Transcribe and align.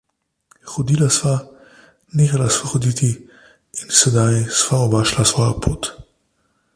Hodila 0.75 1.09
sva, 1.17 1.33
nehala 2.21 2.47
sva 2.55 2.71
hoditi 2.71 3.11
in 3.81 3.93
sedaj 3.99 4.33
sva 4.63 4.83
oba 4.89 5.03
šla 5.11 5.29
svojo 5.33 5.55
pot. 5.67 5.95